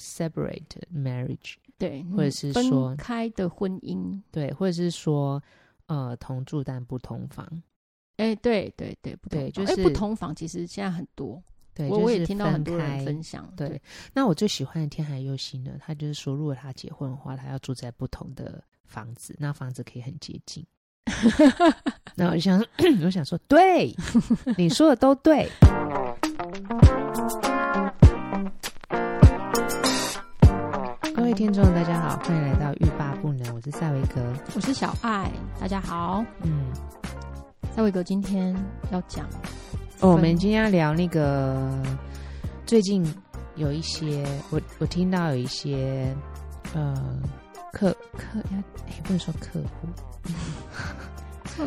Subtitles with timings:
[0.00, 5.40] separate marriage，对，或者是说分开的婚姻，对，或者是说
[5.86, 7.46] 呃同住但不同房。
[8.16, 11.42] 哎，对对对，不同对，就是不同房，其实现在很多。
[11.72, 13.50] 对，我我也听到很多人分享。
[13.56, 13.80] 对，
[14.12, 20.66] 那我最喜欢的天海佑希呢，他就是说，如果他结婚的话，他要住在不同的房子，那房子可以很接近。
[22.14, 22.62] 那我就想，
[23.02, 23.94] 我想说，对，
[24.58, 25.48] 你说的都对。
[31.40, 34.20] 听众，大家好，欢迎来到欲罢不能，我是赛维格，
[34.54, 36.22] 我是小爱，大家好。
[36.42, 36.66] 嗯，
[37.74, 38.54] 赛维格今天
[38.92, 39.24] 要讲。
[40.00, 41.82] 哦，我们今天要聊那个
[42.66, 43.02] 最近
[43.56, 46.14] 有一些，我我听到有一些
[46.74, 46.94] 呃
[47.72, 49.88] 客客要哎，不能说客户，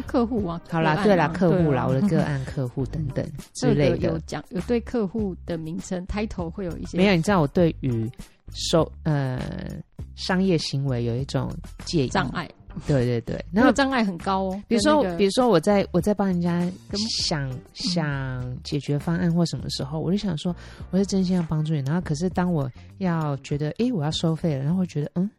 [0.05, 7.15] 客户啊， 好啦，对啦，客户啦，我的个案客户等等之类的， 有讲有对客户的名称 title 会有一些没有？
[7.15, 8.07] 你知道我对于
[8.53, 9.41] 收呃
[10.15, 11.51] 商业行为有一种
[11.85, 12.49] 介意障碍。
[12.87, 14.63] 对对对，然后障碍很高哦。
[14.67, 16.67] 比如说，比如说我在我在帮人家
[17.21, 20.55] 想想解决方案或什么时候，我就想说
[20.89, 21.81] 我是真心要帮助你。
[21.81, 25.29] 然后，可是当我要觉得哎我要收费了，然后会觉得嗯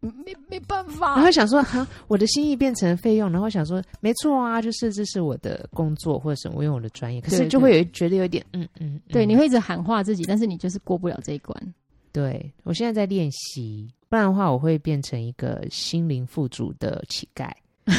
[0.00, 11.74] 没没办法，然后想说哈我的心意变成费用，然后想说没错啊，就是这是我的工作或者什么，我用我的专业，可是就会有觉得有点嗯嗯，对，你会一直喊话自己，但是你就是过不了这一关。
[12.16, 13.86] 对，我现在在练习。
[14.08, 17.52] 不然的话，我会变成一个心灵富足的乞丐。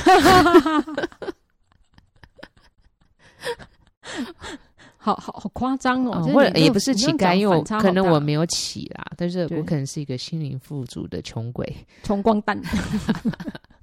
[4.98, 6.24] 好好好夸张哦！
[6.34, 11.72] 或者也不是乞丐，因为我可能我没有乞啦，但是我可能是一个心灵富足的穷鬼，
[12.02, 12.60] 穷光蛋。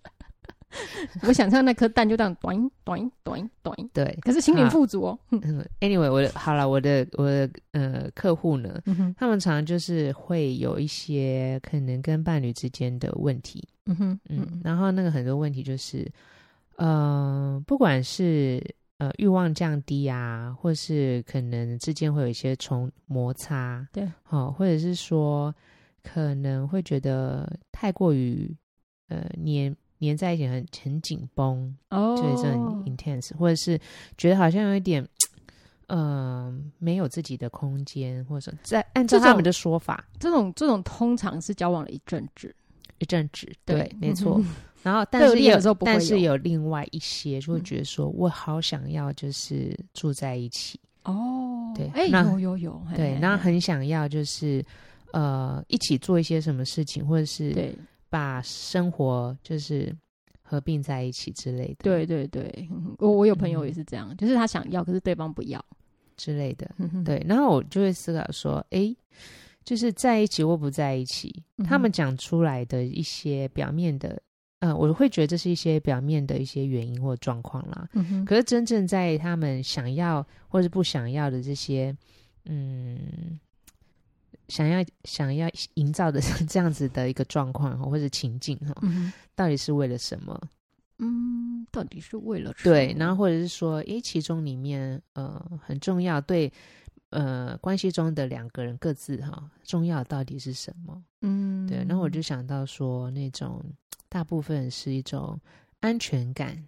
[1.27, 4.19] 我想象那颗蛋就这样短短短短，对。
[4.23, 5.19] 可是心灵富足哦。
[5.31, 13.67] 嗯，anyway，我的好了，我的我的呃客户呢，嗯、他们常常就是会有一些可能跟伴侣之间的问题。
[13.87, 16.11] 嗯哼，嗯，然后那个很多问题就是，
[16.77, 18.63] 呃，不管是
[18.99, 25.55] 呃欲望降低啊，或是可能之间会有一些冲摩擦，对，好、哦，或者是说
[26.03, 28.51] 可能会觉得太过于
[29.09, 29.75] 呃黏。
[29.99, 33.81] 黏在一起很很紧绷哦，就是很 intense，或者是
[34.19, 35.03] 觉得好像有一点，
[35.87, 35.99] 嗯、
[36.51, 42.55] 呃，没有自己的空间，或者在按照他们的说法，这种这种通常是交往了一阵子，
[42.99, 44.39] 一阵子，对，对没错。
[44.39, 45.75] 嗯、然后，但是有，有。
[45.81, 50.79] 但是有另外一些就会觉得说，我好想要就是住在一起。
[51.05, 54.65] 哦，对，哎，那有有有，对，然后很想要就是
[55.13, 57.75] 呃一起做一些什么事情，或者是对。
[58.15, 59.93] 把生活就是
[60.41, 61.79] 合并在一起之类的。
[61.83, 65.61] 对对对，我我有朋友也是这样，嗯、就是他想要，可是对方不要
[66.17, 66.71] 之类的。
[66.79, 68.95] 嗯、对，然后我就会思考说，哎，
[69.65, 74.11] 就是在一起或不在一起，嗯、他们讲出来的一些表面的，
[74.61, 77.89] 嗯、呃，我会觉得这是一些表面的一些原因或状况啦。
[77.95, 81.93] 嗯哼，可是真正在他们想要或是不想要的这些，
[82.45, 83.41] 嗯。
[84.49, 90.41] 想要想要营造的 这样子的一个状况或者情境哈，嗯、到底是为了什么？
[90.99, 92.75] 嗯，到底是为了什么？
[92.75, 96.53] 对，然后或者是说，诶，其中里面呃很重要，对
[97.11, 101.03] 呃关系中的两个人各自哈重要到底是什么？
[101.23, 101.79] 嗯，对。
[101.89, 103.61] 然后我就想到说，那种
[104.09, 105.39] 大部分是一种
[105.81, 106.63] 安全感。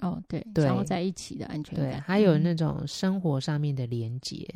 [0.00, 4.46] 哦，对，对，然后在一起的安全感，对，还有那种生活上面的连结。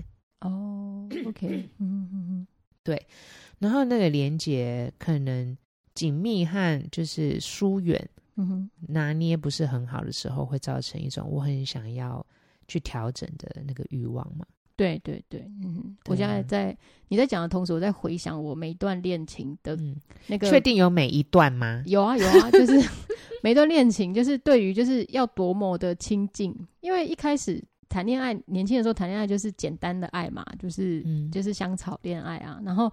[0.41, 2.47] 哦、 oh，OK，嗯嗯嗯，
[2.83, 3.07] 对，
[3.59, 5.57] 然后那个连接可能
[5.95, 12.25] 紧密和就是疏远，嗯哼，拿捏不是很好的时候，会造成一种我很想要
[12.67, 14.47] 去调整的那个欲望嘛。
[14.77, 16.75] 对对对，嗯哼，我现在在
[17.09, 19.79] 你在讲的同时，我在回想我每一段恋情的
[20.27, 21.83] 那个，确定有每一段吗？
[21.85, 22.89] 有啊有啊， 就是
[23.43, 27.63] 每一段恋情，就是对于就是要多么的亲近，因为一开始。
[27.91, 32.91] 谈恋爱，年轻的时候谈恋爱就是简单的爱嘛，就是、嗯、就是香草恋爱啊，然后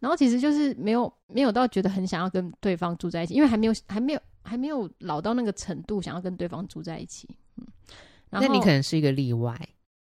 [0.00, 7.28] 然后其实就是没有没有到觉得很想要跟对方住在一起，因为还没有还没有还没有老到那个程度想要跟对方住在一起。
[7.56, 7.66] 嗯，
[8.30, 9.54] 那你可能是一个例外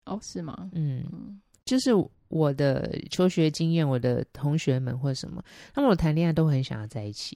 [0.05, 0.19] 哦？
[0.21, 0.69] 是吗？
[0.73, 1.89] 嗯，嗯就是
[2.27, 5.43] 我的求学经验，我的同学们或者什么，
[5.73, 7.35] 他们我谈恋爱都很想要在一起，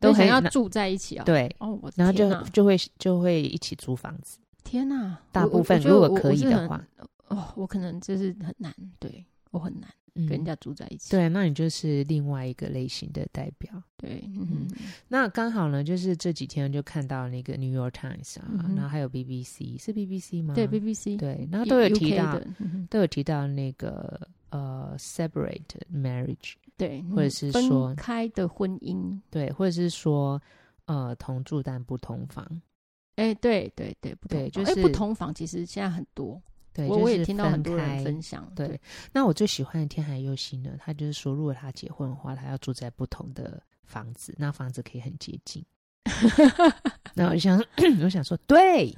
[0.00, 1.24] 都很想要住在一起啊。
[1.24, 4.38] 对哦，然后就就会就会一起租房子。
[4.64, 6.84] 天呐，大部分如果可以的话，
[7.28, 11.10] 哦，我可能就是很难，对我很难跟人家住在一起。
[11.10, 13.82] 对，那你就是另外一个类型的代表。
[13.96, 14.68] 对，嗯，
[15.08, 20.54] 那刚好呢，就是这几天就看到那个 New York Times 啊，然后还有 BBC，是 BBC 吗？
[20.54, 22.40] 对，BBC，对，然后都有提到，
[22.90, 24.20] 都有提到那个
[24.50, 25.60] 呃 separate
[25.92, 30.40] marriage，对，或者是说分开的婚姻，对，或者是说
[30.86, 32.46] 呃同住但不同房。
[33.16, 36.40] 哎，对对对，不对，就是不同房，其实现在很多。
[36.74, 38.50] 对，我我也听到很多人分享。
[38.56, 38.80] 对，
[39.12, 45.62] 那我最喜欢的天海佑希呢，他就是说，如果他结婚的话，他要住在不同的房子，那房子可以很接近。
[47.14, 47.62] 那我想，
[48.02, 48.90] 我想说，对，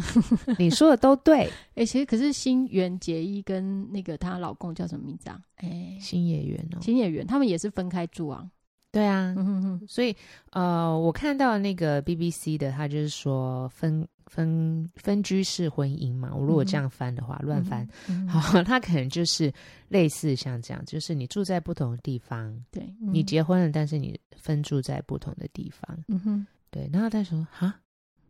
[0.57, 1.51] 你说的都对。
[1.75, 5.41] 哎，其实可是新垣结衣跟那个她老公叫什么名字啊？
[5.57, 8.49] 哎，新野原哦，新野原，他们也是分开住啊。
[8.95, 10.15] 对啊，嗯哼哼，所以
[10.53, 16.33] 呃，我看到那个 BBC 的，他就是说分分分居式婚姻嘛。
[16.33, 19.53] 我如果这样翻的话，嗯、乱翻，嗯、好， 他可能就是
[19.89, 26.89] 类似像这样，就是你住在不同的地方，对，嗯、你结婚了，但是你分住在不同的地方，嗯哼，对。
[26.93, 27.75] 然后他说，哈，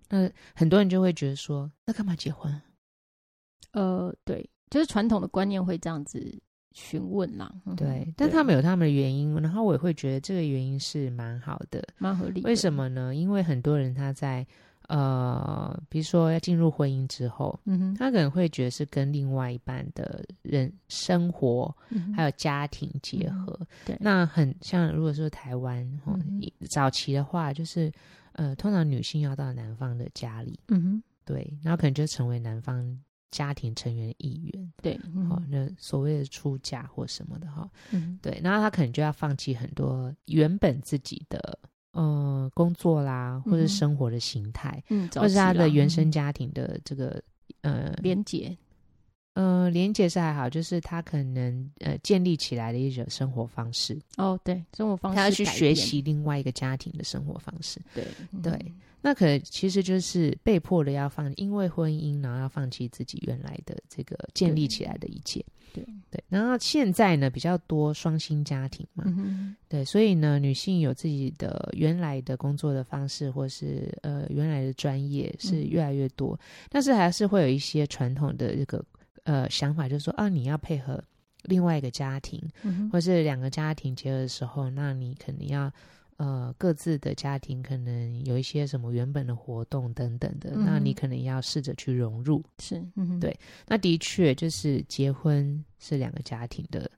[0.09, 2.51] 那很多人就会觉得说，那干嘛结婚？
[3.73, 6.41] 呃，对，就是传统的观念会这样子。
[6.75, 12.43] 询问啦，对，但他们有他们的原因，然后我也会觉得这个原因是蛮好的，蛮合理。
[12.43, 13.15] 为什么呢？
[13.15, 14.45] 因为很多人他在
[14.89, 23.57] 呃，比如说要进入婚姻之后，嗯哼，他可能会觉得是跟另外一半的人生活、嗯、还有家庭结合。
[23.61, 27.91] 嗯、对，那很像如果说台湾、哦嗯、早期的话，就是
[28.33, 32.99] 呃，通常女性要到男方的家里，嗯哼，对，然后可能就成为男方。
[33.35, 34.97] 家庭成员的意愿，对，
[35.29, 41.59] 好、嗯，那所谓的出嫁或什么的哈，嗯，对，然后他可能就要放弃很多原本自己的
[41.91, 47.21] 呃工作啦，或者生活的形态，嗯，或是他的原生家庭的这个、
[47.63, 48.57] 嗯、呃连结。
[49.35, 53.99] 呃，连接是还好，就是他可能呃建立起来的一种生活方式。
[54.17, 57.81] 哦，对，生活方式，他要去学习另外一个家庭的生活方式。
[57.93, 58.05] 对，
[58.43, 58.73] 对，嗯、
[59.03, 65.45] 那可能其实就是被迫的要放，因为婚姻，然后要放弃自己原来的这个建立起来的一切。
[65.73, 66.23] 对，对。
[66.29, 76.39] 然后现在呢，比较多双薪家庭嘛，嗯、对，所以呢，女性有自己的原来的工作的方式，或是呃原来的专业是越来越多，嗯、
[76.71, 78.85] 但是还是会有一些传统的这个。
[79.25, 81.03] 呃，想法就是说，啊，你要配合
[81.43, 85.71] 另外一个家庭，嗯、哼或是两个家庭结合的时候，那你肯定要
[86.17, 92.43] 呃各自的家庭可能有一些什么原本的活动等等的，嗯、那你可能要试着去融入。
[92.59, 96.91] 是，嗯、对，那的确就是结婚是两个家庭的。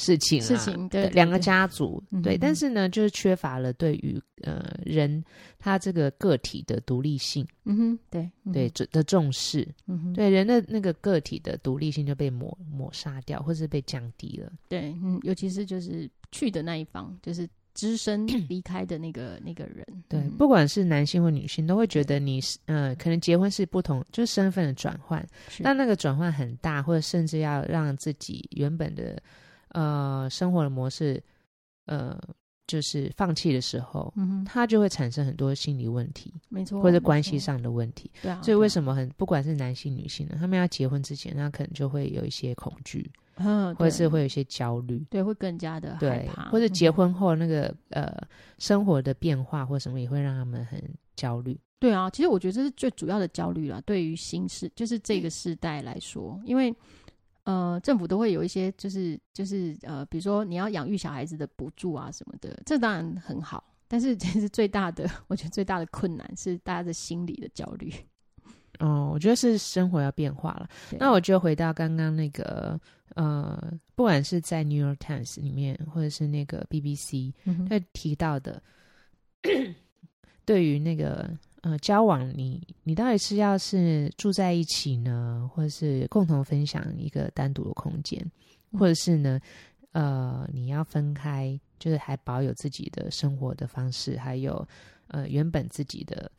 [0.00, 5.22] 事情，事情，对，两个家族，对，对，但是呢，就是缺乏了对于呃人
[5.58, 25.22] 他这个个体的独立性，嗯哼，对，对的重视，嗯哼，对人的那个个体的独立性就被抹抹杀掉，或是被降低了，对，嗯，尤其是就是去的那一方，就是只身 离开的那个那个人，对，不管是男性或女性，都会觉得你是呃，可能结婚是不同，就是身份的转换，
[25.62, 29.22] 但那个转换很大，或者甚至要让自己原本的。
[29.70, 31.22] 呃，生活的模式，
[31.86, 32.18] 呃，
[32.66, 38.40] 就是放弃的时候，嗯哼，他就会产生很多心理问题，没错，或者关系上的问题，对啊。
[38.42, 48.16] 所以为什么很不管是男性女性呢，他们要结婚之前，那可能就会有一些恐惧，嗯，或者是会有一些焦虑，对，会更加的害怕，或者结婚后那个呃
[48.58, 50.82] 生活的变化或什么也会让他们很
[51.16, 51.58] 焦虑。
[51.80, 56.74] 对啊，其实我觉得这是最主要的焦虑啦，对于新世就是这个世代来说，因为。
[57.50, 63.64] 呃，政府都会有一些，就是就是呃，比如说你要养育小孩子的补助啊什么的，这当然很好。
[63.88, 67.92] 但是其实最大的， 我觉得最大的困难是大家的心理的焦虑。
[68.78, 70.68] 哦，我觉得是生活要变化了。
[70.98, 72.80] 那我就回到刚刚那个
[73.16, 73.60] 呃，
[73.96, 77.32] 不管是在《New York Times》里面，或者是那个 BBC，
[77.68, 78.62] 他提到的，
[80.46, 81.28] 对于那个。
[81.62, 88.24] 呃，交往你你到底是要是住在一起呢，或者是共同分享一个单独的空间，
[88.72, 89.38] 或者是呢，
[89.92, 94.66] 呃，你要分开，就是还保有自己的生活的方式，还有
[95.08, 96.32] 呃原本自己的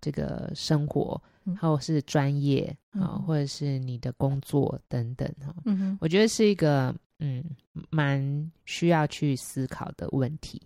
[0.00, 1.20] 这个生活，
[1.60, 5.52] 或者是专业啊，或者是你的工作等等哈。
[6.00, 7.44] 我觉得是一个嗯
[7.90, 10.62] 蛮需要去思考的问题。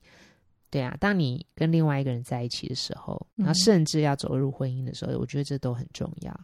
[0.70, 6.40] 对啊，当你跟另外一个人在一起的时候，然后甚至要走入婚姻的时候，嗯、我觉得这都很重要。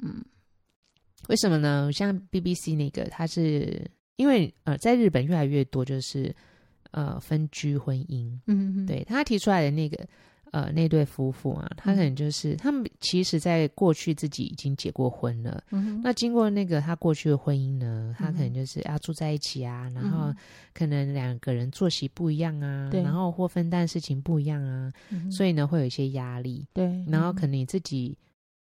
[0.00, 0.24] 嗯，
[1.28, 1.90] 为什么呢？
[1.92, 6.34] 像 BBC 那个，他是因为呃，在日本越来越多就是
[6.90, 8.38] 呃分居婚姻。
[8.46, 10.06] 嗯哼，对，他提出来的那个。
[10.54, 15.60] 呃，那对夫妇啊，他可能就是、嗯、他们，其实在过去自己已经结过婚了。
[16.00, 20.32] 那经过那个他过去的婚姻呢，他可能就是要住在一起啊，嗯、然后
[20.72, 26.64] 可能两个人作息不一样啊，嗯、然后或分担事情不一样啊，对所以呢会有一些压力。
[26.72, 28.16] 对，然后可能你自己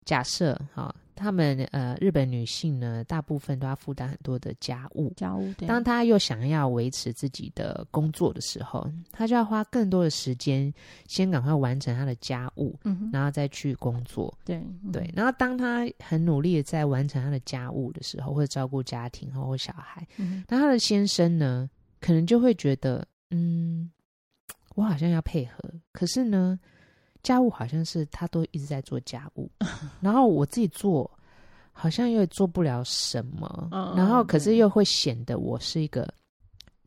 [0.06, 0.94] 假设哈。
[1.14, 5.14] 他们呃，日本女性呢，大部分都要负担很多的家务。
[5.16, 5.68] 家务，对。
[5.68, 10.74] 当她又想要维持自己的工作的时候，她就要花更多的时间，
[11.06, 14.36] 先赶快完成她的家务，嗯，然后再去工作。
[14.44, 14.60] 对
[14.92, 15.08] 对。
[15.16, 23.92] 然后当她很努力的在完成她的家务的时候，或者照顾家庭或小孩，嗯，那她的先生呢，可能就会觉得，嗯，
[24.74, 26.60] 我好像要配合，可是呢。
[27.24, 29.50] 家务好像是他都一直在做家务，
[30.00, 31.10] 然后我自己做，
[31.72, 36.12] 好像又做不了什么，嗯、然后可是又会显得我是一个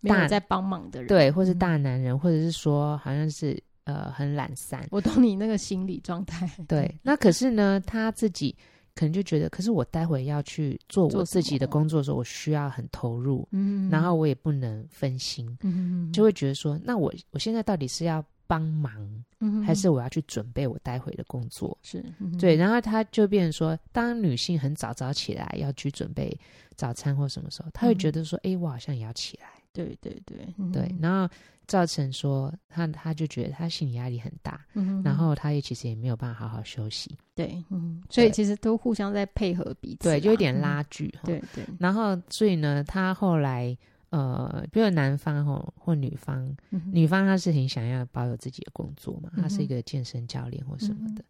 [0.02, 4.86] 大在帮忙的人，对，或是大男人，嗯、或者是说好像是呃很懒散。
[4.90, 6.50] 我懂你那个心理状态。
[6.66, 8.54] 对，那可是呢，他自己
[8.94, 18.24] 可能就觉得，可是我待会要去做我自己的工作的时候，我需要很投入，嗯，然后我也不能分心，嗯，就会觉得说，那我我现在到底是要。
[18.46, 19.24] 帮忙，
[19.64, 21.76] 还是我要去准备我待会的工作？
[21.82, 26.36] 是、嗯、对，然后他就变成说，当女性很早早起来要去准备
[26.76, 29.48] 早餐或什么时候，他会觉得说，哎、嗯，我好像也要起来。
[29.72, 30.36] 对对对
[30.72, 31.28] 对，然后
[31.66, 37.16] 造成说他他就觉得他心理压力很大，嗯、然后他也其实也没有办法好好休息。
[37.34, 41.12] 对，嗯，所以其实都互相在配合彼此，对，就有点拉锯。
[41.22, 43.76] 嗯、对对，然后所以呢，他后来。
[44.14, 51.24] 呃，比如男方吼或女方，嗯、女方她是很想要保有自己的工作嘛，她是一个健身教练或什么的，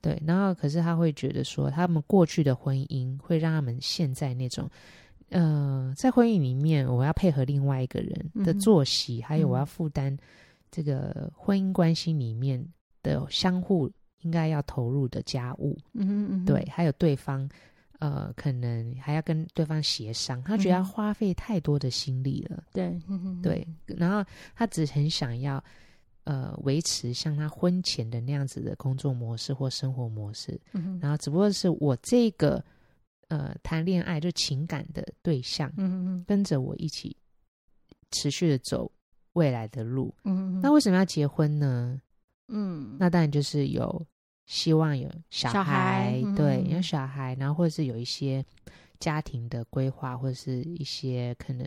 [0.00, 0.22] 对。
[0.26, 4.66] 然后可是她会觉得说，他们过去的婚姻会让他们现在那种，
[5.28, 10.16] 呃，在婚姻里面我要配合另外一个人的作息，嗯、还有我要负担
[10.70, 12.64] 这个婚姻关系里面
[13.02, 13.90] 的相互
[14.22, 17.46] 应该要投入的家务，嗯嗯，对，还有对方。
[18.00, 22.64] 呃，可能还要跟对方协商，他觉得要花费太多的心力了。
[22.72, 22.98] 对，
[23.42, 25.62] 对，然后他只很想要
[26.24, 30.58] 呃维持像他婚前的那样子的工作模式或生活模式。
[30.72, 32.64] 嗯哼，然后只不过是我这个
[33.28, 37.14] 呃谈恋爱就情感的对象，嗯嗯，跟着我一起
[38.12, 38.90] 持续的走
[39.34, 40.14] 未来的路。
[40.24, 42.00] 嗯哼，那为什么要结婚呢？
[42.48, 44.06] 嗯，那当然就是有。
[44.50, 48.44] 希望有小孩，小孩对，有小孩，然后或者是有一些
[48.98, 51.64] 家庭的规划，或者是一些可能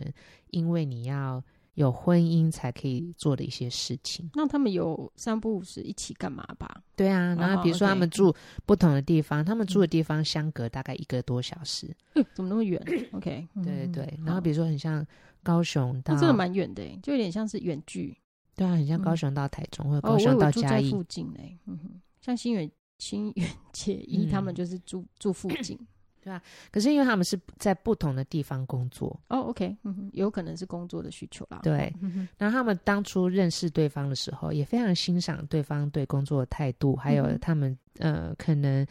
[0.50, 1.42] 因为你要
[1.76, 4.30] 有婚姻才可以做的一些事情。
[4.34, 6.82] 那他们有三不五时一起干嘛吧？
[6.94, 8.30] 对啊，然后比如说他们住
[8.66, 12.78] 不同的地方，哦、他们住的地方相隔大概一个多小时，嗯、怎么那么远？
[13.12, 14.18] OK，对对对。
[14.26, 15.02] 然后比如说很像
[15.42, 18.14] 高雄到，真的蛮远的，就有点像是远距。
[18.54, 21.58] 对啊，很像高雄到台中，嗯、或者高雄到嘉义、哦、附近嘞。
[21.64, 22.00] 嗯哼。
[22.24, 25.78] 像新远新远 结衣他们就是住、嗯、住附近，
[26.22, 26.40] 对吧？
[26.70, 31.60] 可是因为他们是在不同的地方工作哦，OK，嗯哼，有可能是工作的需求啦。
[31.62, 38.86] 对，嗯，然后他们当初认识对方的时候，也非常欣赏对方对工作的态度，还有他们、嗯、呃可能。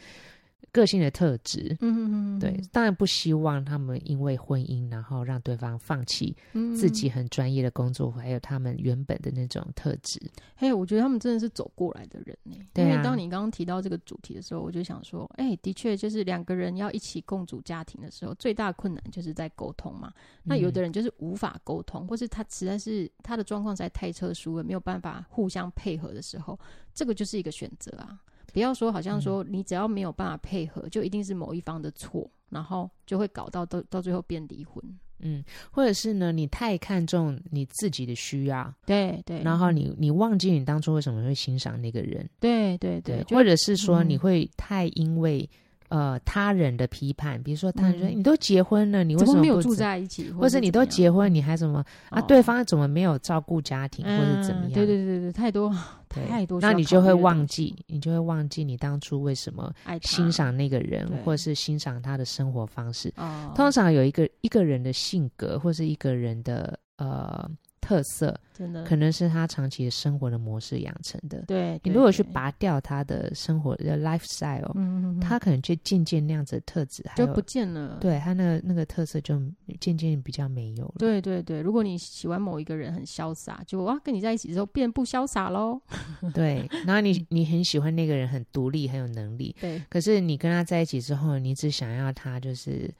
[0.72, 6.36] 个性的特质，嗯嗯嗯，对，当然不希望他们因为婚姻，然后让对方放弃
[6.76, 10.20] 自己很专业的工作，还有他们原本的那种特质。
[10.56, 12.56] 嘿，我觉得他们真的是走过来的人呢。
[12.72, 20.12] 对啊，因为当你刚刚提到这个主题的时候，我就想说，哎，的确，就是两个人要一起共组家庭的时候，最大的困难就是在沟通嘛。
[20.42, 26.58] 那有的人就是无法沟通，或是他实在是他的状况实在太特殊了，没有办法互相配合的时候，
[26.92, 28.18] 这个就是一个选择啊。
[28.54, 34.80] 不要说，好像说你只要没有办法配合，嗯、就一定是某一方的错，然后就会搞到到到最后变离婚。
[35.18, 35.42] 嗯，
[35.72, 45.50] 或者是呢，你太看重你自己的需要，对对，然后你你忘记你当初为什么会欣赏那个人，对对对，或者是说你会太因为。
[45.88, 50.30] 呃，他人的批判，比如说他人说、嗯、你都结婚了，你为什么，么没有住在一起？
[50.30, 52.20] 或者你都结婚，你还怎么、哦、啊？
[52.22, 54.72] 对方怎么没有照顾家庭，嗯、或者怎么样？
[54.72, 55.72] 对对对对，太多
[56.08, 56.60] 太多。
[56.60, 59.72] 那你就会忘记，你就会忘记你当初为什么
[60.02, 63.12] 欣赏那个人，或者是欣赏他的生活方式。
[63.54, 67.48] 通常有一个一个人的性格，或是一个人的呃。
[67.84, 71.44] 特色真的可能是他长期的生活的模式养成的。
[71.46, 77.98] 对，你如果去拔掉他的生活的 lifestyle，嗯，他可能就渐渐那样子的特质就不见了。
[78.00, 79.38] 对他那个那个特色就
[79.78, 80.94] 渐渐比较没有了。
[80.98, 85.78] 对对对，如果你喜欢某一个人很潇洒，就哇跟你在一起之后变不潇洒喽。
[86.32, 92.90] 对，然后你你很喜欢那个人很独立很有能力，对，可是你跟他在一起之后，你只想要他就是。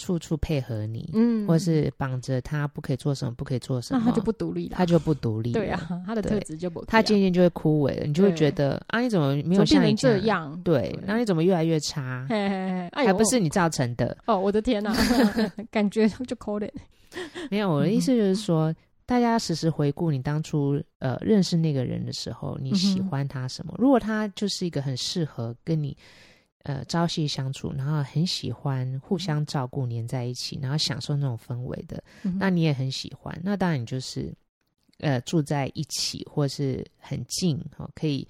[0.00, 10.58] 处处配合你，嗯，或是绑着他，不可以做什么，不可以做什么，那他就不独立了，他就不独立， 对啊，他的特质就不，他渐渐就会枯萎了，你就会觉得啊，你怎么没有像你这样？
[10.64, 12.26] 对，那你怎么越来越差？
[12.92, 14.16] 还不是你造成的？
[14.26, 14.94] 哦，我的天哪，
[15.70, 16.68] 感觉就可怜。
[17.50, 23.74] 没有，我的意思就是说，大家时时回顾你当初呃认识那个人的时候，你喜欢他什么？
[23.78, 25.96] 如果他就是一个很适合跟你。
[26.62, 34.32] 呃朝夕相处，然后很喜欢互相照顾，黏在一起，然后享受那种氛围的，嗯、那你也很喜欢，那当然你就是
[34.98, 38.26] 呃住在一起，或是很近哦，可以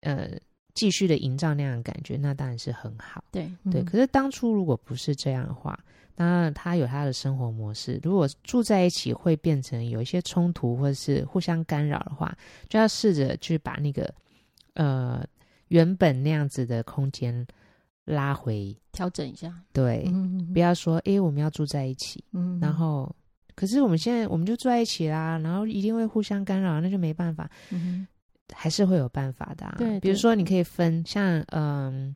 [0.00, 0.30] 呃
[0.74, 3.24] 继续的营造那样的感觉，那当然是很好。
[3.30, 5.78] 对、嗯、对，可是当初如果不是这样的话。
[6.16, 7.98] 那，他有他的生活模式。
[8.02, 12.36] 如果住在一起会变成有一些冲突，或者是互相干扰的话，
[12.68, 14.12] 就要试着去把那个
[14.74, 15.26] 呃
[15.68, 17.46] 原本那样子的空间
[18.10, 19.54] 拉回，调整一下。
[19.72, 20.04] 对，
[20.52, 23.14] 不要说哎、欸，我们要住在一起，嗯，然后
[23.54, 28.06] 可是我们现在我们就住在一起啦，然后一定会互相干扰，那就没办法，嗯、
[28.52, 29.74] 还是会有办法的、啊。
[29.78, 32.14] 对，对，比如说你可以分，像嗯、呃、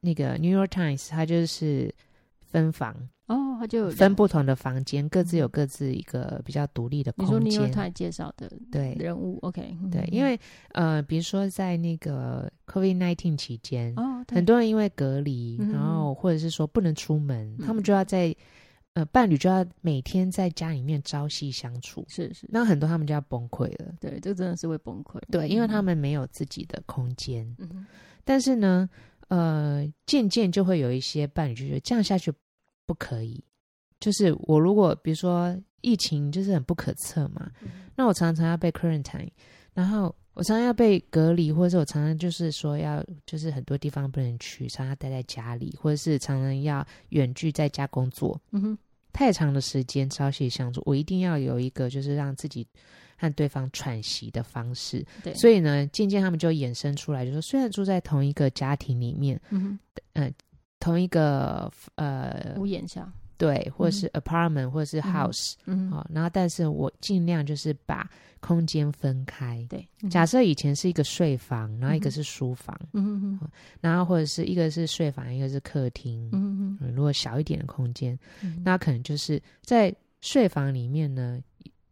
[0.00, 1.94] 那个 New York Times，它就是
[2.40, 2.96] 分房。
[3.28, 7.36] 哦，他就分不同的房间，各自有各自一个比较独立的空间。
[7.44, 10.40] 你说你有他介绍的对人物，OK，对，因为
[10.72, 18.34] 呃，比如说在那个 COVID-19 期间，哦，很多人因为隔离，然后或者是说不能出门，他们就要在
[18.94, 23.92] 呃伴侣就要每天在家里面朝夕相处，是是，那很多他们就要崩溃了。
[24.00, 25.20] 对，这真的是会崩溃。
[25.30, 27.54] 对，因为他们没有自己的空间。
[27.58, 27.84] 嗯，
[28.24, 28.88] 但是呢，
[29.28, 32.32] 呃，渐渐就会有一些伴侣就觉得这样下去。
[32.88, 33.44] 不可以，
[34.00, 39.28] 就是我如果比如说疫情就是很不可测嘛，嗯、那我常常要被 quarantine，
[39.74, 48.78] 然后我常常要被隔离，或者是我常常就是说要就是很多地方不能去，常常待在家里，或者是常常要远距在家工作，嗯哼，
[49.12, 52.66] 太长的时间朝夕相处，我一定要有一个就是让自己
[53.18, 59.78] 和对方喘息的方式，对，所以呢，渐渐他们就衍生出来，就是说虽然住在同一个家庭里面，嗯哼，
[60.14, 60.32] 呃。
[60.80, 68.08] 同一个呃屋檐下，对，或者是 apartment，、嗯、或者是 house，嗯，好、嗯，然后但是我尽量就是把
[68.40, 73.48] 空间分开，对，嗯、假设以前是一个睡房，然后一个是书房，嗯嗯，
[73.80, 81.40] 然后或者是一个是睡房，一个是客厅，嗯嗯，如果小一点的空间，嗯、那可能就是在睡房里面呢，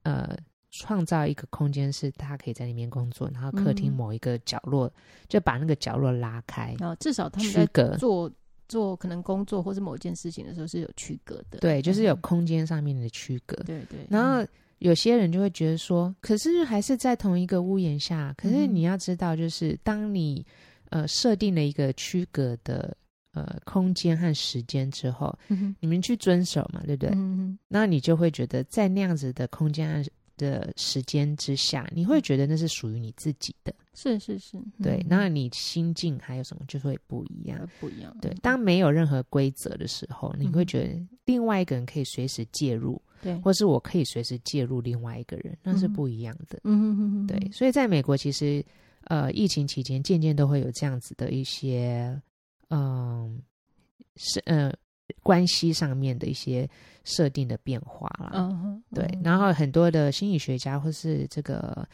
[0.04, 0.36] 呃，
[0.70, 4.92] 创造一个空间是他可以在里面工作，然后客厅某一个角落、嗯、
[5.28, 8.30] 就把那个角落拉开，然后至少他们在做。
[8.68, 14.06] 做可能工作或是某一件事情的时候是有区隔的，对，就是有空间上面的区隔，对对。
[14.08, 14.46] 然后
[14.78, 20.44] 有些人就会觉得说，可是还是在同一个屋檐下，可是你要知道，就是当你
[20.90, 22.96] 呃设定了一个区隔的
[23.32, 27.10] 呃空间和时间之后，嗯，你们去遵守嘛，对不对？
[27.14, 33.74] 嗯哼，那你就会觉得在那样子的空间和的时间之下，你会觉得那是属于你自己的。
[33.94, 35.04] 是是是，对。
[35.08, 38.14] 那你心境还有什么就会不一样，不一样。
[38.20, 46.60] 对，当没有任何规则的时候，你会觉得另外一个人可以随时介入，对，或是我可以随时介入另外一个人，那是不一样的。
[46.64, 47.50] 嗯嗯嗯，对。
[47.50, 48.64] 所以在美国，其实
[49.04, 52.20] 呃，疫情期间渐渐都会有这样子的一些，
[52.68, 53.40] 嗯，
[54.16, 54.72] 是呃。
[55.22, 56.68] 关系上面的一些
[57.04, 61.86] 设定的变化啦，嗯哼，对，然后很多的心理学家或是这个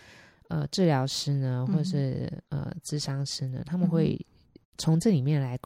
[0.48, 4.18] 呃治疗师呢，或是呃咨商师呢，他们会
[4.78, 5.58] 从这里面来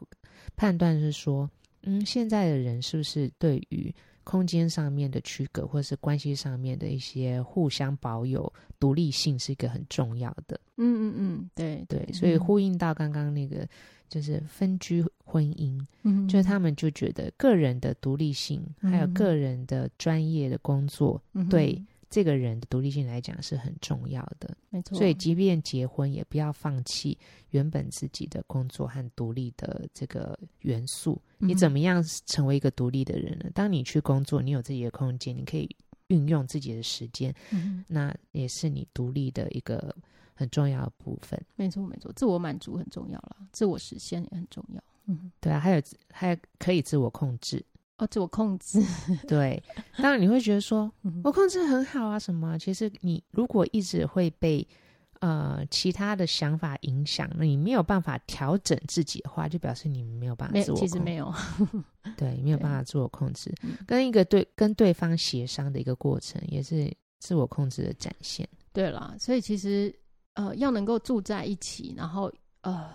[0.57, 1.49] 判断，是说，
[1.83, 10.61] 嗯，现在的人是不是对于空间上面的区隔，或是关系上面的一些互相保有独立性，是一个很重要的。
[10.77, 13.69] 嗯嗯嗯，对对，所以呼应到刚刚那个。
[14.09, 24.57] 就是分居婚姻，嗯，就是他们就觉得个人的独立性，嗯、还有个人的专业的工作，嗯、对这个人的独立性来讲是很重要的。
[24.71, 27.19] 没错，所以即便结婚，也不要放弃
[27.51, 31.21] 原本自己的工作和独立的这个元素。
[31.41, 33.51] 嗯、你怎么样成为一个独立的人呢？
[33.53, 35.69] 当你去工作，你有自己的空间，你可以
[36.07, 39.95] 运用自己的时间，嗯，那也是你独立的一个。
[40.37, 44.85] 很重要的部分，没错没错，自我满足很重要啦，自我实现也很重要。
[45.07, 47.65] 嗯，对啊，还有还可以自我控制
[47.97, 48.83] 哦，自我控制。
[49.27, 49.63] 对，
[49.97, 50.93] 当然你会觉得说，
[51.25, 52.59] 我控制很好啊，什么？
[52.59, 54.67] 其实你如果一直会被
[55.21, 60.93] 呃其他的想法影响，那你没有办法调整自己的话，就表示你没有办法自我控制。
[60.93, 61.33] 其实没有，
[62.17, 63.55] 对，没有办法自我控制，
[63.87, 68.47] 跟一个对跟对方协商的一个过程，也是自我控制的展现。
[68.73, 69.95] 对啦，所以其实。
[70.37, 72.89] 呃，要能够住在一起，然后呃，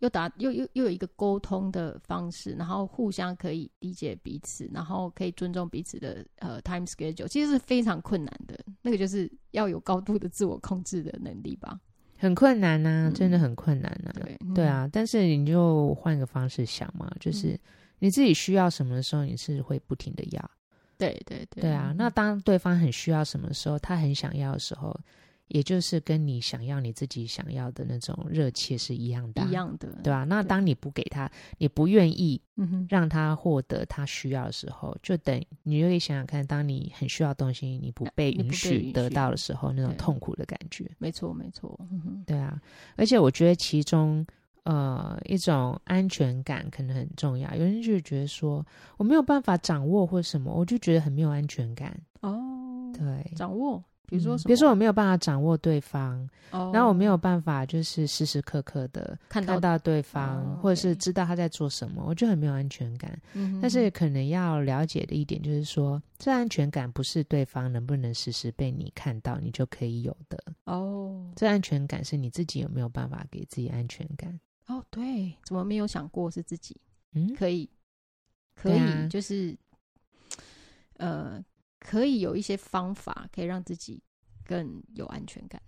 [0.00, 8.58] 又达又又又有一个沟通的方式，然后互相可以理解彼此，然后可以尊重彼此的呃 time schedule，其实是非常困难的。
[8.82, 11.78] 那个就是要有高度的自我控制的能力吧，
[12.16, 14.18] 很困难呐、啊，真的很困难呐、啊。
[14.20, 17.58] 对、嗯、对啊，但是你就换个方式想嘛，就是
[18.00, 20.50] 你自己需要什么的时候，你是会不停的要。
[20.96, 21.94] 对对对，对啊。
[21.96, 24.98] 那当对方很需要什么的时候，他很想要的时候。
[25.48, 30.24] 也就是跟你想要你自己想要的那种热切是一样的，一样的，对吧？
[30.24, 32.40] 那当你不给他，你不愿意
[32.88, 40.90] 让他获得他需要的时候，就等你就可以想想看，当你很需要东西，你不被允许得到的时候，那种痛苦的感觉。
[40.98, 41.78] 没错，没错，
[42.26, 42.60] 对啊。
[42.96, 44.26] 而且我觉得其中
[44.64, 47.54] 呃一种安全感可能很重要。
[47.54, 48.64] 有人就觉得说
[48.96, 51.98] 我没有办法掌握或什么，我就觉得很没有安全感。
[52.20, 53.82] 哦，对，掌握。
[54.08, 56.18] 比如说，比如说我没有办法掌握对方，
[56.50, 63.20] 哦、然后我没有办法就是时时刻刻的看到，看到对方，哦、或者是知道他在做什么，我就很没有安全感。
[63.34, 70.42] 嗯、但是可能要了解的一点就是说，这安全感不是对方能不能时时被你看到，你就可以有的。
[70.64, 74.40] 哦，这安全感是你自己有没有办法给自己安全感？
[74.68, 76.74] 哦，对，怎么没有想过是自己？
[77.12, 77.68] 嗯，可以，
[78.54, 79.56] 可以，就是，
[80.96, 81.44] 啊、呃。
[81.80, 84.02] 可以有一些方法可以让自己
[84.44, 85.60] 更有安全感。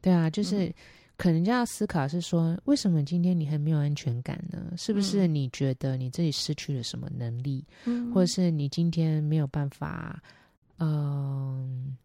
[0.00, 0.74] 对啊，就是
[1.16, 4.72] 可能就要思考是说，为什么今天你很没有安全感呢？
[4.76, 10.22] 是不是你觉得你自己失去了什么能力，嗯、或者是你今天没有办法，
[10.78, 11.96] 嗯、呃，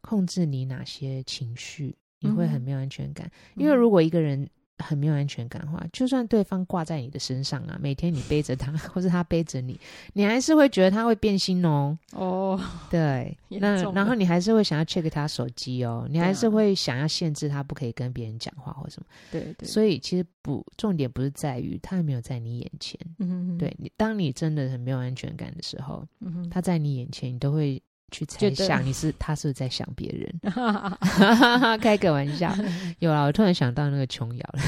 [0.00, 3.30] 控制你哪些情绪，你会很没有安全感？
[3.54, 4.48] 嗯、因为如果一个人。
[4.78, 9.78] 很没有安全感的话，就算对方挂在你的身上啊，每天你背着他， 或是他背着你，
[10.12, 11.96] 你还是会觉得他会变心哦。
[12.12, 12.60] 哦，
[12.90, 19.06] 对，那然后你还是会想要 check 他手机哦，你还是会想要限制他不可以跟别人讲话或什么。
[19.32, 19.66] 对对。
[19.66, 22.98] 所以其实不，重点不是在于他有没有在你眼前。
[23.18, 23.58] 嗯哼哼。
[23.58, 27.82] 对你，当你真的很没有安全感的时候，嗯哼，他在你眼前，你都会。
[28.10, 30.40] 去猜想你是他是不是在想别人？
[31.80, 32.54] 开个玩笑，
[33.00, 33.24] 有啊！
[33.24, 34.60] 我突然想到那个琼瑶了，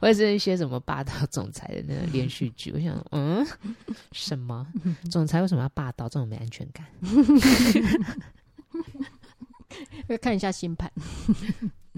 [0.00, 2.70] 我也是一些什么霸道总裁的那个连续剧。
[2.72, 3.46] 我想，嗯，
[4.12, 4.66] 什么
[5.10, 6.08] 总裁为什么要霸道？
[6.08, 6.86] 这种没安全感。
[10.08, 10.90] 要看一下星盘。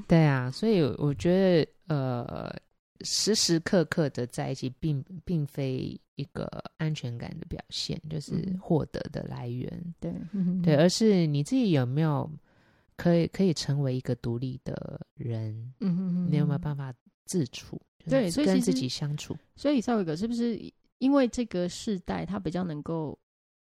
[0.06, 2.54] 对啊，所以我觉得，呃。
[3.04, 6.44] 时时刻刻的在一起并，并并非一个
[6.78, 9.94] 安全感的表现，就是获得的来源。
[10.00, 10.12] 对，
[10.62, 12.28] 对，而是你自己有没有
[12.96, 15.52] 可以可以成为一个独立的人？
[15.80, 16.92] 嗯哼哼，你有没有办法
[17.26, 17.80] 自处？
[18.06, 19.36] 对，所以跟自己相处。
[19.54, 20.58] 所以少伟哥是不是
[20.98, 23.18] 因为这个世代他比较能够，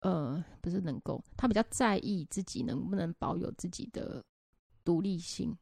[0.01, 4.23] 呃，不是能够，他比较在意自己能不能保有自己的
[4.83, 5.57] 独立性？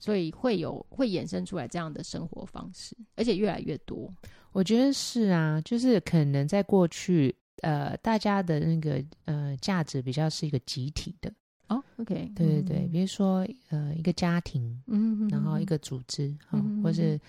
[0.00, 4.12] 所以会有会衍生出来这样的生活方式，而且越来越多。
[4.52, 7.32] 我觉得是啊，就是可能在过去，
[7.62, 11.32] 呃，大家的那个呃价值比较是一个集体的
[11.68, 11.80] 哦。
[11.98, 17.20] OK，对对对，嗯、比如说呃一个家庭，嗯，然后一个组织，嗯、或是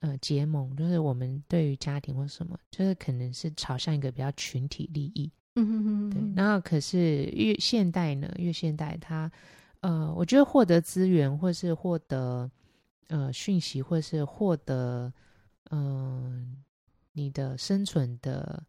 [0.00, 5.28] 呃结盟，就是我们对于家庭或什么，就是可能是朝向一个比较群体利益。
[5.56, 6.22] 嗯哼哼，对。
[6.36, 9.28] 然后可是越现代呢，越现代它。
[9.80, 12.50] 呃，我觉得获得资源，或是获得
[13.08, 15.12] 呃讯息，或是获得
[15.70, 16.64] 嗯、呃、
[17.12, 18.62] 你的生存的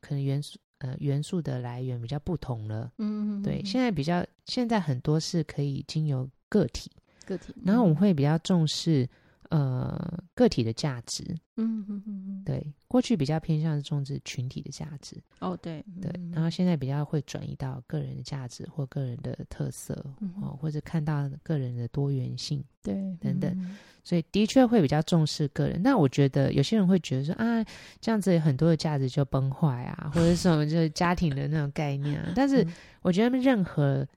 [0.00, 2.92] 可能元素呃元素的来源比较不同了。
[2.98, 6.90] 嗯，嗯，嗯，对，现在比较现在很多是可以经由个体
[7.24, 9.08] 个体，然后我们会比较重视。
[9.52, 11.22] 呃，个体的价值，
[11.58, 25.82] 嗯嗯嗯嗯，对，过去比较偏向是重视群体的价值，哦，对对，然后现在比较会转移到个人的价值或个人的特色，嗯、哦，或者看到个人的多元性，对，等等，嗯、所以的确会比较重视个人。
[25.82, 27.62] 那我觉得有些人会觉得说啊，
[28.00, 32.32] 这样子很多的价值就崩坏啊，或者什么就是家庭的那种概念啊。
[32.34, 32.66] 但是
[33.02, 34.08] 我觉得任何。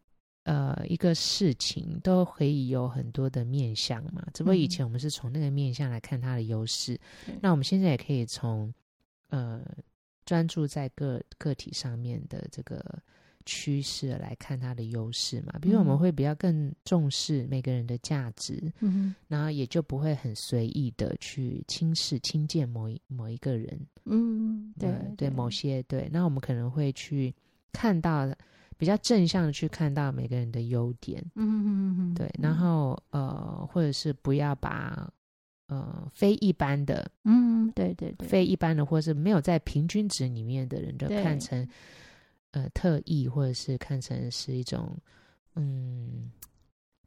[0.46, 6.94] 呃，一个事情都可以有很多的面向嘛，只不过以前我们是从那个面向来看它的优势，
[7.28, 8.72] 嗯、那我们现在也可以从
[9.30, 9.66] 呃
[10.24, 12.80] 专注在个个体上面的这个
[13.44, 15.58] 趋势来看它的优势嘛。
[15.60, 27.34] 比如我们会比较更重视每个人的价值，嗯，然后也就不会很随意的去轻视、轻贱某一某一个人，嗯，对对，对，某些对，那我们可能会去
[27.72, 28.32] 看到。
[28.78, 35.12] 比较正向的去看到每个人的优点，嗯哼哼哼，对，然后呃，或者是不要把
[35.68, 41.68] 呃非一般的，嗯，对对对，非一般的，或是没有在平均值里面的人，就看成
[42.52, 44.98] 呃特异，或者是看成是一种
[45.56, 46.32] 嗯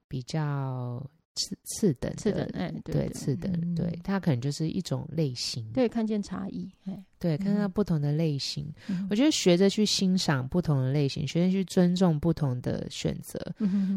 [0.08, 1.04] 比较。
[1.38, 8.72] 次次等，次等，哎，对，次等，对，它可能就是一种类型，对，看见差异，哎，对，看到不同的类型，
[9.08, 13.40] 我觉得学着去欣赏不同的类型，学着去尊重不同的选择，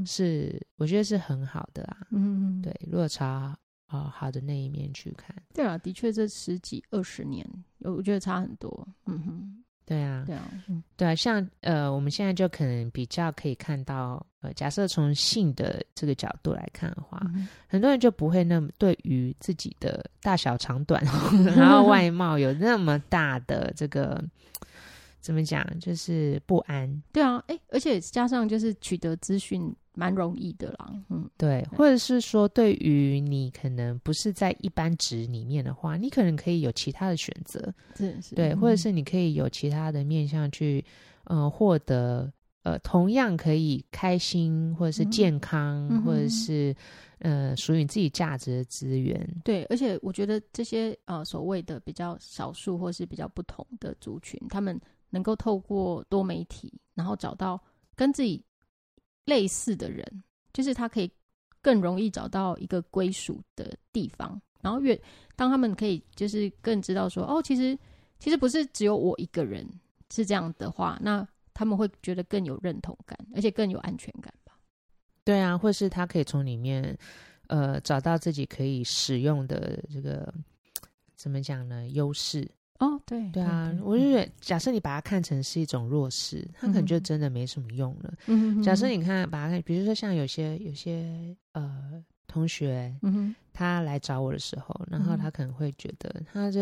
[0.05, 7.45] 是我觉得是很好的啊，嗯，对，如果朝啊好的那一面去看，对啊，的确这十几二十年，
[7.79, 21.03] 我觉得差很多，嗯哼，对啊，对啊，嗯，对啊，像呃，我们现在就可能比较可以看到，呃，假设从性的这个角度来看的话，嗯、很多人就不会那么对于自己的大小长短，
[21.57, 24.23] 然后外貌有那么大的这个
[25.19, 27.03] 怎么讲，就是不安。
[27.11, 29.73] 对啊，哎，而且加上就是取得资讯。
[29.93, 40.83] 蛮容易的啦，嗯，对，或者是说，对于你可能不是在一般职里面的话，你可能可以有其他的选择，是是，对，或者是你可以有其他的面向去，
[41.25, 42.31] 呃，获得
[42.63, 46.73] 呃同样可以开心或者是健康，嗯、或者是
[47.19, 49.27] 呃属于你自己价值的资源。
[49.43, 57.61] 对，而且我觉得这些呃所谓的比较少数或是比较不同的族群，他们能够透过多媒体，然后找到
[57.93, 58.41] 跟自己。
[59.25, 61.11] 类似的人，就是他可以
[61.61, 64.41] 更容易找到一个归属的地方。
[64.61, 64.99] 然后越
[65.35, 67.77] 当他们可以就是更知道说，哦，其实
[68.19, 69.67] 其实不是只有我一个人
[70.11, 74.53] 是这样的话，那他们会觉得更有认同感，而且更有安全感吧？
[75.23, 76.97] 对啊，或是他可以从里面
[77.47, 80.31] 呃找到自己可以使用的这个
[81.15, 81.87] 怎么讲呢？
[81.89, 82.49] 优势。
[82.81, 88.13] 哦，对对啊，对对对，我就觉得，假设你把它看成是一种弱势，它可能就真的没什么用了。
[88.25, 96.59] 嗯哼，假设你看，把它看，比如说像有些有些呃同学，嗯哼，他来找我的时候，然后他可能会觉得，他就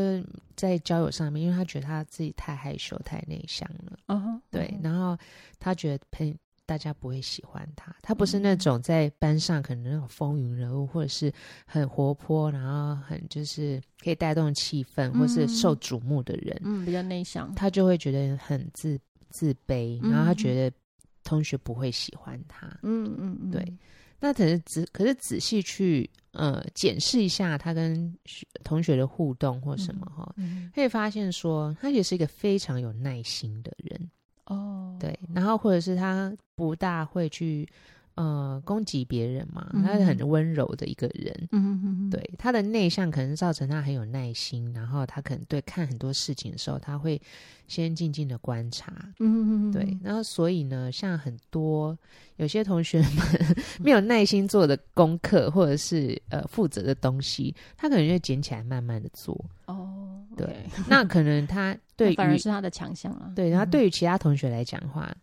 [0.57, 3.97] 在交友上面，因为他觉得他自己太害羞、太内向了。
[4.07, 5.17] 哦哼，对，然后
[5.57, 6.35] 他觉得陪。
[6.69, 11.33] 大家不会喜欢他，他不是那种在班上可能那种风云人物，或者是
[11.65, 16.55] 很活泼，然后很就是可以带动气氛，或是受瞩目的人。
[16.63, 18.99] 嗯，比较内向，他就会觉得很自
[19.31, 20.77] 自卑，然后他觉得
[21.23, 22.67] 同学不会喜欢他。
[22.83, 23.73] 嗯嗯嗯，对。
[24.19, 28.15] 那可是仔可是仔细去呃检视一下他跟
[28.63, 30.35] 同学的互动或什么哈，
[30.75, 34.11] 可以发现说他也是一个非常有耐心的人。
[34.49, 37.67] 哦，对，然后或者是他不大会去
[38.15, 41.47] 呃攻击别人嘛，嗯、他是很温柔的一个人。
[41.51, 47.21] 嗯对，他的内向可能造成他很有耐心，然后他可能对看很多事情的时候，他会
[47.67, 48.91] 先静静的观察。
[49.19, 51.95] 嗯对，然后所以呢，像很多
[52.37, 59.39] 有些同学们没有耐心做的功课，或者是呃负责的东西，他可能就捡起来慢慢的做。
[59.67, 61.77] 哦，对.那可能他。
[61.99, 63.33] 对，反而是他的强项了。
[63.35, 65.13] 对，然后对于其他同学来讲的话，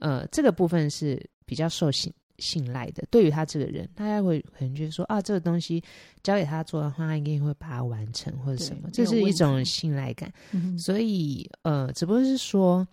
[0.00, 3.02] 嗯、呃，这个部分是比较受信信赖的。
[3.10, 5.82] 对于他这个人，大家会可能觉得说啊，这个东西
[6.22, 10.30] 交给他做的话，他一定会把它完成或者什么，这是一种信赖感。
[10.52, 12.86] 嗯、所以，呃，只不过是说，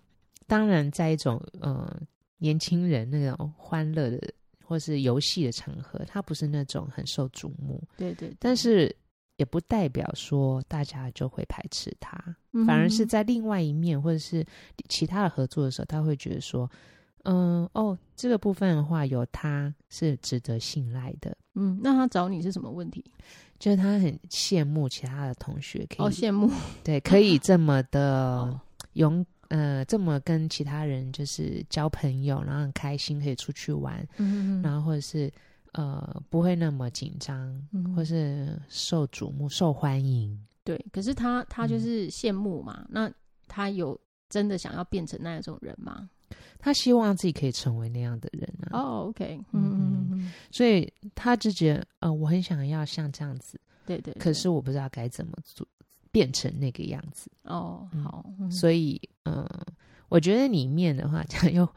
[0.46, 1.94] 当然，在一种呃
[2.38, 4.18] 年轻人那种欢乐的
[4.64, 7.82] 或是游戏的场合，他不是那种很受瞩目。
[7.98, 8.94] 对，对对，但是。
[9.36, 12.16] 也不代表说大家就会排斥他，
[12.52, 14.44] 嗯、反而是在另外一面或者是
[14.88, 16.70] 其他的合作的时候，他会觉得说，
[17.24, 21.36] 嗯，哦，这个部分的话有他是值得信赖的。
[21.54, 23.04] 嗯，那他找你是什么问题？
[23.58, 26.50] 就是他很羡慕其他的同学可以，哦，羡慕，
[26.84, 28.60] 对，可以这么的
[28.92, 34.06] 勇，哦、呃，这么跟其他人就是交朋友，然后很开心可以出去玩，
[34.62, 35.32] 然后或者是。
[35.74, 40.38] 呃，不会那么紧张，嗯、或是受瞩目、受欢迎。
[40.62, 42.82] 对，可是他他就是羡慕嘛。
[42.82, 43.12] 嗯、那
[43.48, 46.08] 他有真的想要变成那一种人吗？
[46.60, 48.78] 他希望自己可以成为那样的人啊。
[48.78, 53.60] 哦、oh，OK，嗯嗯，所以他就觉得，呃，我很想要像这样子。
[53.84, 54.22] 对，对对。
[54.22, 55.66] 可是我不知道该怎么做，
[56.12, 57.28] 变成那个样子。
[57.42, 58.24] 哦，好。
[58.38, 59.66] 嗯、所以，嗯、呃，
[60.08, 61.68] 我觉得里面的话，讲又。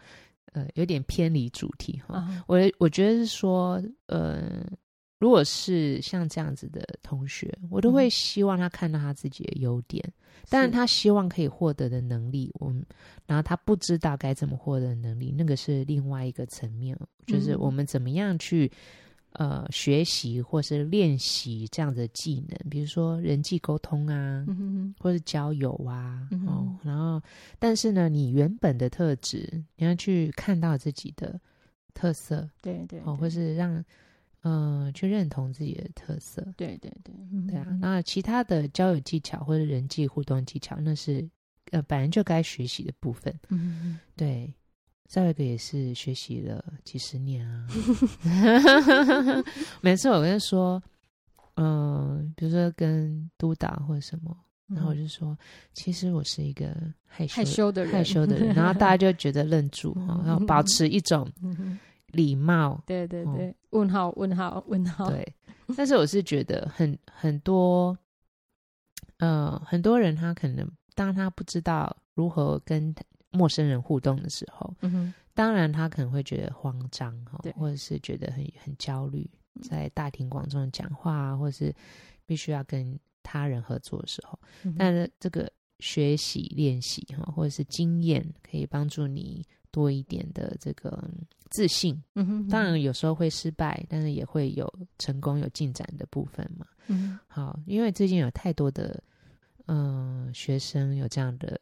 [0.57, 2.27] 呃，有点偏离主题哈。
[2.27, 2.43] Uh.
[2.47, 4.65] 我我觉得是说，呃，
[5.19, 10.03] 如果是像这样子的同学，我都会希望他看到他自己的优点，
[10.49, 12.83] 但是他希望可以获得的能力，我们，
[13.27, 18.71] 然后他不知道该怎么获得的能力，那个是另外一个层面，就是我们怎么样去。
[19.39, 24.95] 呃，学习或是练习这样的技能，比如说人际沟通啊，嗯、哼哼。
[24.99, 27.21] 或是交友啊，嗯、哦，然后，
[27.59, 31.39] 但是呢，你原本的特质，你要去看到自己的
[31.93, 33.85] 特色，对对，对，哦，或是让，
[34.41, 37.13] 呃，去认同自己的特色，对对对，
[37.47, 41.29] 对啊，那其他的交友技巧或者人际互动技巧，那是
[41.69, 44.51] 呃本来就该学习的部分，嗯对。
[45.07, 47.65] 再一个也是学习了几十年啊，
[49.81, 50.81] 每次我跟他说，
[51.55, 54.35] 嗯、呃，比如说跟督导或者什么，
[54.67, 55.37] 然后我就说，
[55.73, 61.25] 其实我是一个害羞害羞的人，害羞的人，然后大家就觉得愣住哈， 然后保持一种
[62.07, 65.35] 礼貌，对对对，问号问号问号，对，
[65.77, 67.97] 但是我是觉得很很多，
[69.19, 71.95] 呃，很多人他可能当他不知道。
[72.17, 72.91] 如何跟
[73.37, 79.29] 陌生人互动的时候，嗯哼，当然他可能会觉得慌张哈，对或者是觉得很很焦虑，
[79.61, 81.71] 在大庭广众讲话啊，或者是
[82.25, 91.07] 必须要跟他人合作的时候，嗯但是这个学习练习哈，或者是经验，可以帮助你多一点的这个
[91.51, 92.01] 自信。
[92.15, 96.65] 嗯哼，当然有时候会失败，但是也会有成功、有进展的部分嘛。
[96.87, 99.03] 嗯，好，因为最近有太多的
[99.67, 101.59] 嗯、呃、学生有这样的。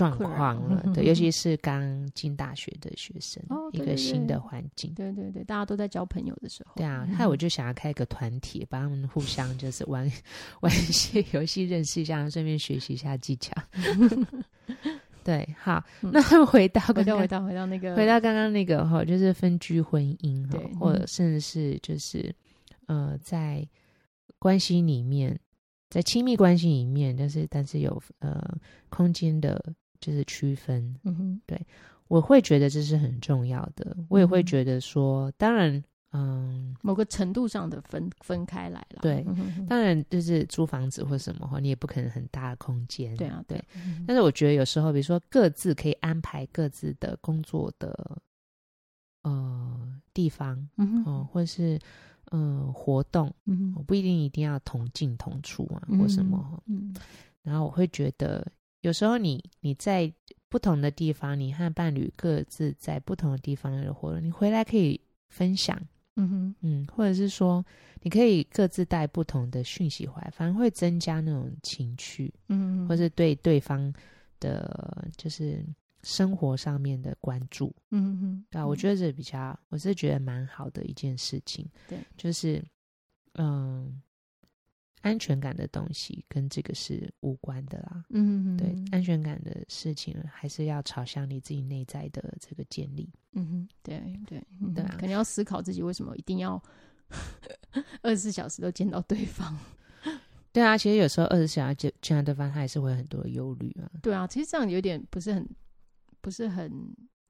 [0.00, 10.10] 状况了，对，尤其是刚进大学的学生，哦、一个新的环境，对对对，大家都在交朋友的时候，对啊，还有我就想要开一个团体，帮他们互相就是玩
[10.60, 13.52] 玩一些游戏，认识一下，顺便学习一下技巧。
[15.22, 22.34] 对，好，嗯、那回到刚刚回到回到那个，回到刚刚那个哈，就是分居婚姻哈，或者甚至是就是
[22.86, 23.68] 呃，在
[24.38, 25.38] 关系里面，
[25.90, 28.42] 在亲密关系里面，但是但是有呃
[28.88, 29.62] 空间的。
[30.00, 31.60] 就是区分，嗯哼，对，
[32.08, 33.96] 我会觉得这是很重要的。
[34.08, 43.58] 我也会觉得说，嗯、当然，嗯，某个程度上的分分开来了，对，嗯、哼哼当然就是租房子或什么话，你也不可能很大的空间，对啊，对。
[43.58, 48.22] 对嗯、但是我觉得有时候，比如说各自可以安排各自的工作的
[49.22, 51.78] 呃地方，嗯哼，或者是
[52.32, 56.94] 嗯、呃、活动，嗯我不一定一定要同进同出啊，或什么，嗯，
[57.42, 58.44] 然后我会觉得。
[58.82, 60.12] 有时候你你在
[60.48, 65.80] 不同的地方，你和伴侣各自在不同的地方的活动，你回来可以分享，
[66.16, 67.64] 嗯哼，嗯，或者是说
[68.02, 73.92] 你可以各自带不同的讯息回来，反而会增加那种情趣，嗯哼，或是对对方
[74.40, 75.64] 的，就是
[76.02, 82.64] 生活上面的关注，嗯哼，对啊，我觉得这比较，我是觉得蛮好的一件事情，对，就是
[83.34, 84.00] 嗯。
[85.02, 88.04] 安全感的东西跟这个是无关的啦。
[88.10, 93.08] 嗯，对，安全感的事情还是要朝向你自己内在的这个建立。
[93.32, 96.62] 嗯哼，对对、嗯、对啊，肯定要思考自己为什么一定要
[98.02, 99.56] 二十四小时都见到对方。
[100.52, 103.90] 对啊，其实有时候二十四小时见见到对方，他还是会有很多的忧虑啊。
[104.02, 105.48] 对啊，其实这样有点不是很
[106.20, 106.70] 不是很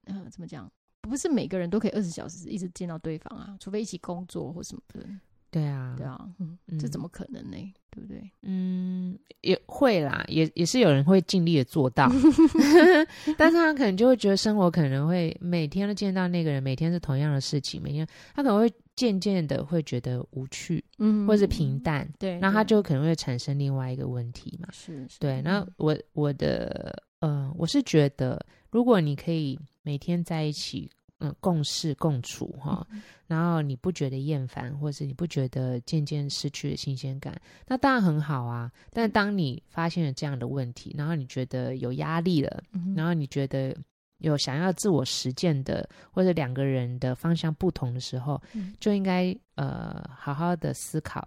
[0.04, 0.70] 嗯、呃，怎么讲？
[1.02, 5.06] 不是每个人都可以二十小时一直见到对方啊，除非一起工作或什么的。
[5.50, 7.56] 对啊，对啊，嗯，这怎么可能呢？
[7.56, 8.30] 嗯、对不对？
[8.42, 12.08] 嗯，也会啦，也也是有人会尽力的做到
[13.36, 25.42] 但是他可能就会觉得生活可能会每天都见到那个人，每天是同样的事情，每天他可能会渐渐的会觉得无趣，嗯，或是平淡，对，那他就可能会产生另外一个问题嘛，是，是对。
[25.42, 30.88] 那我我的呃，我是觉得，如果你可以每天在一起。
[31.20, 38.72] 嗯，共事共处哈，嗯、然后你不觉得厌烦，或是你不觉得渐渐失去了新鲜感，那当然很好啊。
[38.90, 43.76] 但当你发现了这样的问题，然后你觉得有压力了，嗯、然后你觉得
[44.18, 51.26] 有想要自我实践的，或者两个人的方向不同的时候，嗯、就应该呃好好的思考。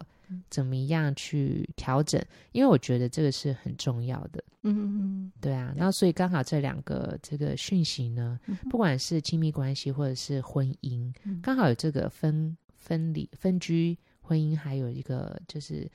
[0.50, 2.22] 怎么样去调整？
[2.52, 4.44] 因为我觉得这个是很重要的。
[4.64, 5.74] 嗯嗯嗯，对啊。
[5.76, 15.90] 然后所以刚好这两个这个讯息呢，嗯、不管是亲密关系或者是婚姻，嗯、刚好有这个分分离、分居婚姻，还有一个就是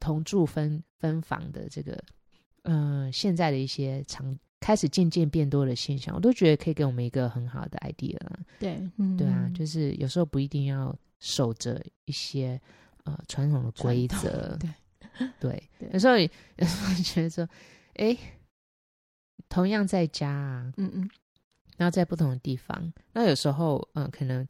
[0.00, 2.02] 同住分分房的这个，
[2.62, 8.38] 嗯、呃，现在的一些常开始渐渐变多的现象，我都觉得可以给我们一个很好的 idea 啦。
[8.58, 12.58] 对，嗯、对啊，就是有时候不一定要守着一些。
[13.04, 17.48] 呃，传统的规则，对对，有时候有时候觉得说，
[17.94, 18.16] 哎，
[19.48, 21.10] 同样在家啊，嗯嗯，
[21.76, 24.46] 然后在不同的地方，那有时候，嗯、呃，可能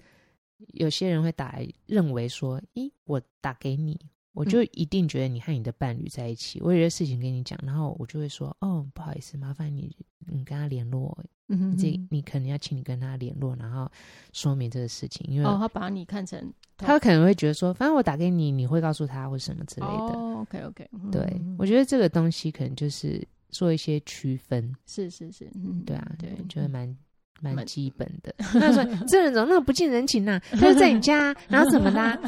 [0.68, 4.00] 有些人会打来，认为说，咦，我打给你，
[4.32, 11.22] 我就一定觉得你和你的伴侣在一起，我有些事情跟你讲，然后我就会说，哦，不好意思，麻烦你，你跟他联络。
[11.48, 13.90] 嗯哼，这你可能要请你跟他联络，然后
[14.32, 19.92] 说明这个事情，因为哦，他把你看成他可能会觉得说，反正我打给你，你会告诉他或什么之类的。
[19.92, 24.74] 哦，OK OK，对，嗯、我觉得这个东西可能就是做一些区分。
[24.86, 26.96] 是是是，嗯，对啊，对，觉得蛮
[27.40, 28.34] 蛮基本的。
[28.38, 30.42] 他说这人怎么那么不近人情呢、啊？
[30.58, 32.18] 他就在你家，然后怎么啦？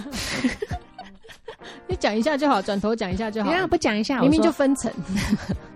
[1.89, 4.93] 你讲一下就好，转头讲一下就好，你让我不讲一下，明明就分层。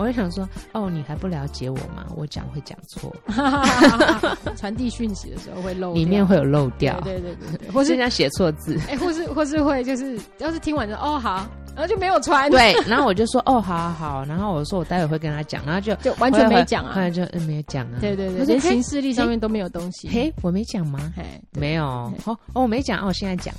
[0.00, 2.06] 我会想说，哦，你还不了解我吗？
[2.16, 3.14] 我讲会讲错，
[4.56, 11.46] 传递讯息的时候会漏，里面会有漏掉，对对对对，或是人家写错字，哎，或是或是会就是，要是听完就哦好，
[11.76, 21.12] 然后就没有传，对，然后我就说哦好好好，然后我说我待会会跟他讲，然后就就完全没讲啊，后来就嗯没有讲啊，对对对，连行事历上面都没有东西，嘿，我没讲吗？
[21.14, 21.22] 嘿，
[21.52, 23.54] 没有，哦哦我没讲，哦我现在讲，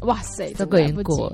[0.00, 1.32] 哇塞，这个过，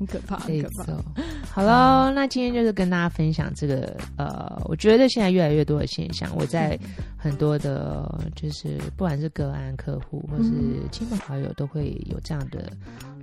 [0.00, 1.22] 很可怕，很可怕。
[1.52, 6.78] 好喽，那今天就是跟大家分享这个呃，我觉得现在越来越多的现象，我在
[7.18, 10.50] 很多的，就是不管是个案客户或是
[10.90, 12.72] 亲朋好友，都会有这样的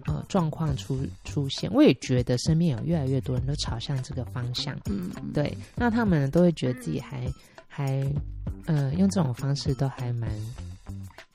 [0.05, 1.67] 呃状况出出现。
[1.73, 7.27] 我也觉得身边有越来越多人都朝向这个方向，嗯，对，那他们都会觉得自己还
[7.67, 8.05] 还
[8.67, 10.29] 呃用这种方式都还蛮。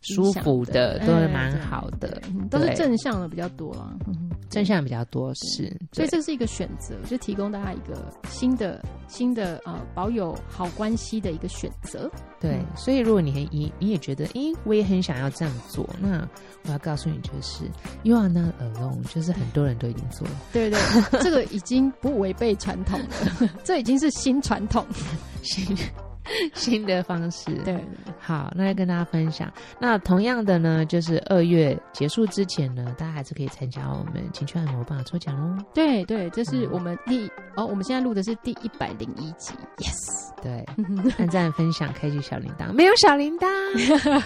[0.02, 3.94] 舒服的都是蛮好的，都是正向的比较多啊，
[4.50, 12.10] 正向比较多是，所以这是一个选择，就提供大家一个新的新的呃保有好关系的一个选择。
[12.40, 16.28] 对，所以如果你很你你也觉得，诶，我也很想要这样做，那
[16.64, 17.64] 我要告诉你，就是
[18.02, 20.34] You are not alone，就是很多人都已经做了。
[20.52, 20.78] 对对，
[21.22, 24.84] 这个已经不违背传统了， 这已经是新传统，
[25.42, 25.76] 新。
[26.54, 27.76] 新的方式，对，
[28.18, 29.52] 好，那要跟大家分享。
[29.78, 35.64] 那同样的呢，就是二月结束之前呢，大家还是可以参加我们情趣按摩棒抽奖哦。
[35.74, 40.64] 对对，这是我们第、嗯、哦，我们现在录的是第一百零一集，yes，对，
[41.18, 43.46] 按赞分享，开启小铃铛，没有小铃铛，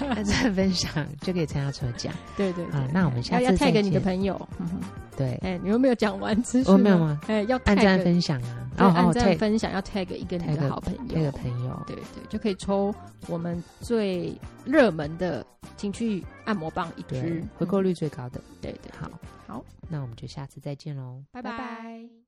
[0.09, 2.13] 按赞分享就可以参加抽奖。
[2.37, 4.49] 对对，啊，那我们下次再要 tag 你的朋友。
[5.17, 6.73] 对，哎、欸，你有没有讲完资讯？
[6.73, 7.19] 我没有吗？
[7.27, 12.95] 哎、欸，要按赞分享啊，然后按赞分享要 tag 一个你的好朋友，那个朋友，对对，就可以抽
[13.29, 15.45] 我们最热门的
[15.77, 18.41] 情趣按摩棒一支，回购率最高的。
[18.61, 19.11] 对对，好，
[19.47, 22.26] 好，那我们就下次再见喽，拜拜。